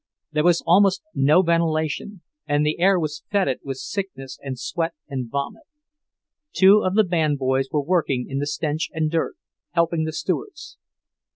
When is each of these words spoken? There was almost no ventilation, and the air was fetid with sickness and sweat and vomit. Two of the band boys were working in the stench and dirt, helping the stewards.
There 0.31 0.43
was 0.43 0.63
almost 0.65 1.03
no 1.13 1.43
ventilation, 1.43 2.23
and 2.47 2.65
the 2.65 2.79
air 2.79 2.99
was 2.99 3.21
fetid 3.29 3.59
with 3.63 3.77
sickness 3.77 4.39
and 4.41 4.57
sweat 4.57 4.95
and 5.07 5.29
vomit. 5.29 5.65
Two 6.53 6.83
of 6.83 6.95
the 6.95 7.03
band 7.03 7.37
boys 7.37 7.67
were 7.71 7.83
working 7.83 8.25
in 8.27 8.39
the 8.39 8.47
stench 8.47 8.89
and 8.93 9.11
dirt, 9.11 9.35
helping 9.73 10.05
the 10.05 10.11
stewards. 10.11 10.79